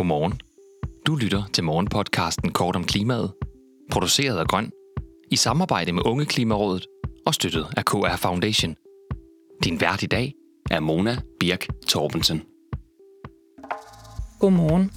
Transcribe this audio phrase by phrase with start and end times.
[0.00, 0.40] Godmorgen.
[1.06, 3.32] Du lytter til morgenpodcasten Kort om klimaet,
[3.90, 4.70] produceret af Grøn,
[5.30, 6.86] i samarbejde med Unge Klimarådet
[7.26, 8.74] og støttet af KR Foundation.
[9.64, 10.34] Din vært i dag
[10.70, 12.42] er Mona Birk Torbensen.
[14.38, 14.90] Godmorgen.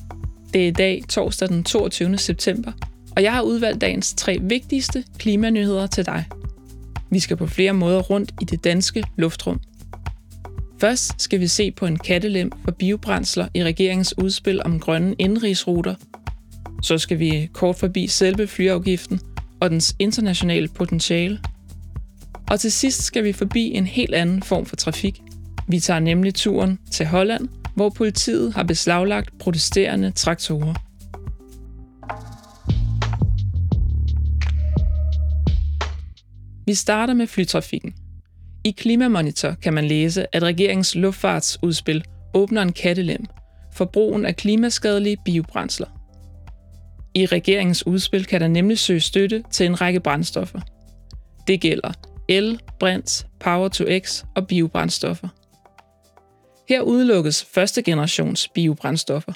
[0.53, 2.17] Det er i dag torsdag den 22.
[2.17, 2.71] september,
[3.15, 6.25] og jeg har udvalgt dagens tre vigtigste klimanyheder til dig.
[7.09, 9.59] Vi skal på flere måder rundt i det danske luftrum–
[10.83, 15.95] Først skal vi se på en kattelem for biobrændsler i regeringens udspil om grønne indrigsruter.
[16.81, 19.19] Så skal vi kort forbi selve flyafgiften
[19.61, 21.39] og dens internationale potentiale.
[22.51, 25.21] Og til sidst skal vi forbi en helt anden form for trafik.
[25.67, 30.73] Vi tager nemlig turen til Holland, hvor politiet har beslaglagt protesterende traktorer.
[36.65, 37.93] Vi starter med flytrafikken.
[38.65, 43.25] I Klimamonitor kan man læse, at regeringens luftfartsudspil åbner en kattelem
[43.73, 45.87] for brugen af klimaskadelige biobrændsler.
[47.15, 50.59] I regeringens udspil kan der nemlig søge støtte til en række brændstoffer.
[51.47, 51.91] Det gælder
[52.29, 55.27] el, brint, power to x og biobrændstoffer.
[56.69, 59.33] Her udelukkes første generations biobrændstoffer,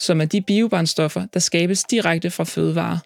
[0.00, 2.98] som er de biobrændstoffer, der skabes direkte fra fødevarer.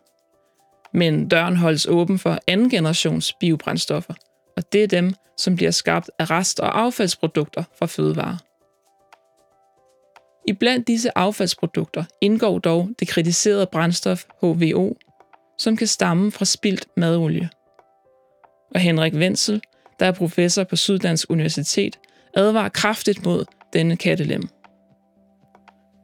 [0.95, 4.15] Men døren holdes åben for anden generations biobrændstoffer–
[4.57, 8.37] og det er dem, som bliver skabt af rest- og affaldsprodukter fra fødevarer.
[10.49, 14.97] I blandt disse affaldsprodukter indgår dog det kritiserede brændstof HVO,
[15.59, 17.49] som kan stamme fra spildt madolie.
[18.75, 19.63] Og Henrik Wenzel,
[20.01, 21.99] der er professor på Syddansk Universitet,
[22.35, 24.43] advarer kraftigt mod denne kattelem.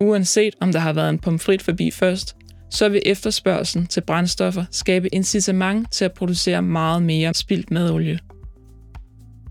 [0.01, 2.37] Uanset om der har været en pomfrit forbi først,
[2.71, 8.19] så vil efterspørgselen til brændstoffer skabe incitament til at producere meget mere spildt madolie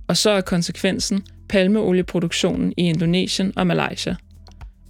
[0.08, 4.16] og så er konsekvensen palmeolieproduktionen i Indonesien og Malaysia.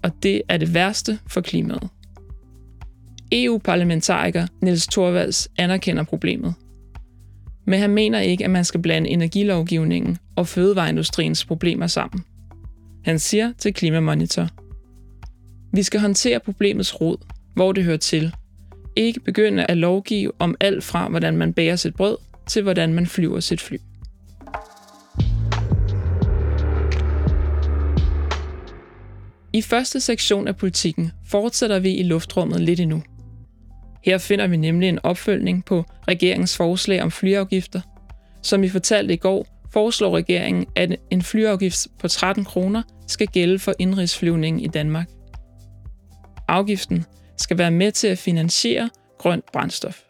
[0.03, 1.89] Og det er det værste for klimaet.
[3.31, 6.53] EU-parlamentariker Niels Torvalds anerkender problemet.
[7.65, 12.23] Men han mener ikke, at man skal blande energilovgivningen og fødevareindustriens problemer sammen.
[13.05, 14.47] Han siger til Klimamonitor,
[15.73, 17.17] Vi skal håndtere problemets rod,
[17.55, 18.33] hvor det hører til.
[18.95, 23.07] Ikke begynde at lovgive om alt fra, hvordan man bærer sit brød, til hvordan man
[23.07, 23.77] flyver sit fly.
[29.57, 33.03] I første sektion af politikken fortsætter vi i luftrummet lidt endnu.
[34.03, 37.81] Her finder vi nemlig en opfølgning på regeringens forslag om flyafgifter.
[38.43, 43.59] Som vi fortalte i går, foreslår regeringen, at en flyafgift på 13 kroner skal gælde
[43.59, 45.09] for indrigsflyvning i Danmark.
[46.47, 47.05] Afgiften
[47.37, 50.01] skal være med til at finansiere grønt brændstof.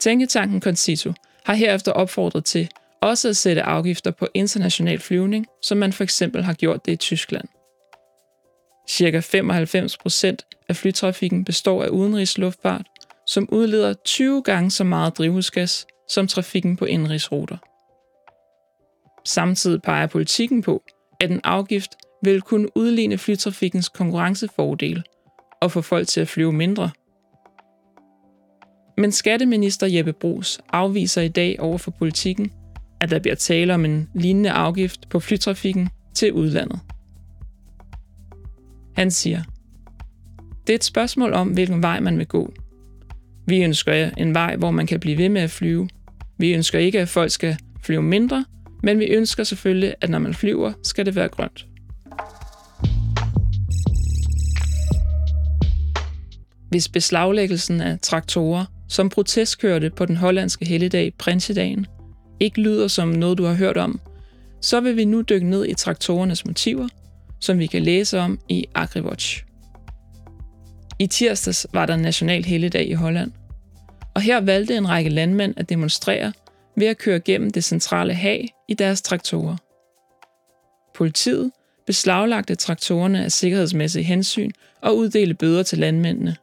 [0.00, 1.12] Tænketanken Concito
[1.44, 2.68] har herefter opfordret til
[3.02, 6.96] også at sætte afgifter på international flyvning, som man for eksempel har gjort det i
[6.96, 7.48] Tyskland.
[8.88, 12.86] Cirka 95 procent af flytrafikken består af udenrigsluftfart,
[13.26, 17.56] som udleder 20 gange så meget drivhusgas som trafikken på indrigsruter.
[19.24, 20.82] Samtidig peger politikken på,
[21.20, 21.90] at en afgift
[22.22, 25.02] vil kunne udligne flytrafikkens konkurrencefordele
[25.62, 26.90] og få folk til at flyve mindre.
[28.96, 32.52] Men skatteminister Jeppe Brugs afviser i dag over for politikken,
[33.00, 36.80] at der bliver tale om en lignende afgift på flytrafikken til udlandet.
[38.98, 39.42] Han siger,
[40.66, 42.52] det er et spørgsmål om, hvilken vej man vil gå.
[43.46, 45.88] Vi ønsker en vej, hvor man kan blive ved med at flyve.
[46.38, 48.44] Vi ønsker ikke, at folk skal flyve mindre,
[48.82, 51.66] men vi ønsker selvfølgelig, at når man flyver, skal det være grønt.
[56.70, 61.86] Hvis beslaglæggelsen af traktorer, som protestkørte på den hollandske helligdag Prinsedagen,
[62.40, 64.00] ikke lyder som noget, du har hørt om,
[64.62, 66.88] så vil vi nu dykke ned i traktorernes motiver
[67.40, 69.44] som vi kan læse om i AgriWatch.
[70.98, 73.32] I tirsdags var der national helligdag i Holland,
[74.14, 76.32] og her valgte en række landmænd at demonstrere
[76.76, 79.56] ved at køre gennem det centrale hag i deres traktorer.
[80.94, 81.50] Politiet
[81.86, 84.50] beslaglagte traktorerne af sikkerhedsmæssige hensyn
[84.82, 86.36] og uddelte bøder til landmændene.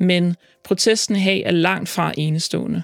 [0.00, 2.82] Men protesten hag er langt fra enestående.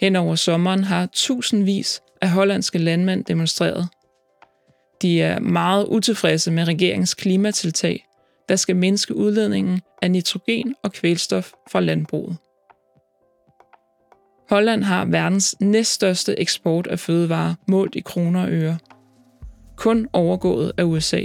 [0.00, 3.88] Hen over sommeren har tusindvis af hollandske landmænd demonstreret,
[5.02, 8.06] de er meget utilfredse med regeringens klimatiltag,
[8.48, 12.36] der skal mindske udledningen af nitrogen og kvælstof fra landbruget.
[14.50, 18.78] Holland har verdens næststørste eksport af fødevarer målt i kroner og øre.
[19.76, 21.22] Kun overgået af USA.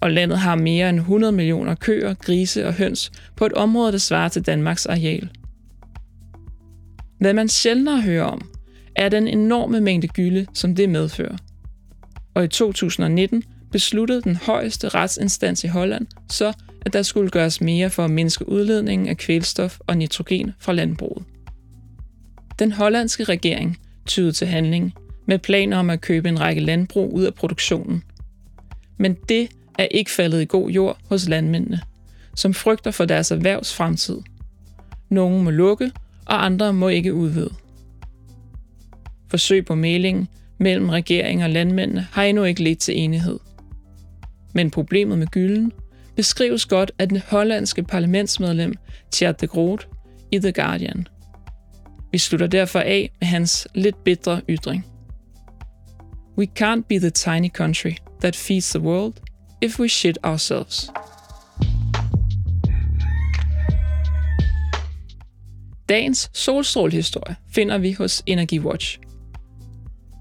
[0.00, 3.98] Og landet har mere end 100 millioner køer, grise og høns på et område, der
[3.98, 5.30] svarer til Danmarks areal.
[7.20, 8.50] Hvad man sjældnere hører om,
[8.96, 11.36] er den enorme mængde gylde, som det medfører–
[12.34, 13.42] og i 2019
[13.72, 16.52] besluttede den højeste retsinstans i Holland så,
[16.86, 21.24] at der skulle gøres mere for at mindske udledningen af kvælstof og nitrogen fra landbruget.
[22.58, 24.94] Den hollandske regering tydede til handling
[25.26, 28.02] med planer om at købe en række landbrug ud af produktionen.
[28.96, 29.48] Men det
[29.78, 31.80] er ikke faldet i god jord hos landmændene,
[32.34, 34.18] som frygter for deres erhvervs fremtid.
[35.08, 35.92] Nogle må lukke,
[36.26, 37.50] og andre må ikke udvide.
[39.28, 40.30] Forsøg på mailing
[40.60, 43.38] mellem regering og landmændene har endnu ikke ledt til enighed.
[44.54, 45.72] Men problemet med gylden
[46.16, 48.74] beskrives godt af den hollandske parlamentsmedlem
[49.10, 49.88] Tjert de Groot
[50.32, 51.06] i The Guardian.
[52.12, 54.86] Vi slutter derfor af med hans lidt bitre ytring.
[56.38, 59.14] We can't be the tiny country that feeds the world
[59.60, 60.90] if we shit ourselves.
[65.88, 68.98] Dagens solstrålehistorie finder vi hos EnergiWatch.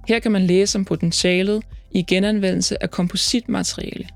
[0.10, 4.08] Her kan man læse om potentialet i genanvendelse af kompositmateriale.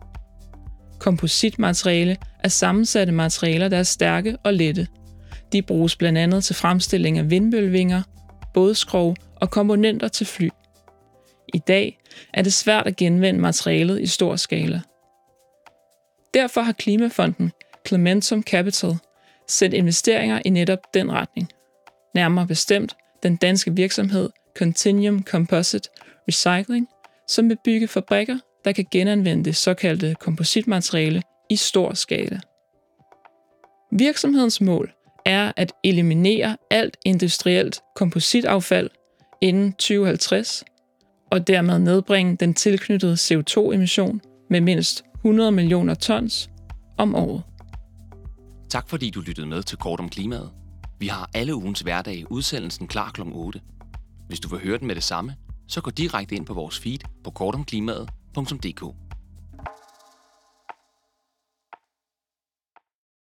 [1.00, 4.88] Kompositmateriale er sammensatte materialer, der er stærke og lette.
[5.52, 8.02] De bruges blandt andet til fremstilling af vindmøllevinger,
[8.54, 10.50] bådskrog og komponenter til fly.
[11.54, 12.00] I dag
[12.34, 14.82] er det svært at genvende materialet i stor skala.
[16.34, 17.52] Derfor har Klimafonden
[17.88, 18.98] Clementum Capital
[19.48, 21.50] sendt investeringer i netop den retning.
[22.16, 25.90] Nærmere bestemt den danske virksomhed Continuum Composite
[26.28, 26.88] Recycling,
[27.28, 32.40] som vil bygge fabrikker, der kan genanvende det såkaldte kompositmateriale i stor skala.
[33.92, 34.92] Virksomhedens mål
[35.26, 38.90] er at eliminere alt industrielt kompositaffald
[39.42, 40.64] inden 2050
[41.32, 46.50] og dermed nedbringe den tilknyttede CO2-emission med mindst 100 millioner tons
[46.98, 47.44] om året.
[48.70, 50.50] Tak fordi du lyttede med til Kort om Klimaet.
[51.00, 53.22] Vi har alle ugens hverdag udsendelsen klar kl.
[53.34, 53.62] 8.
[54.28, 55.36] Hvis du vil høre den med det samme,
[55.68, 58.84] så gå direkte ind på vores feed på kortomklimaet.dk.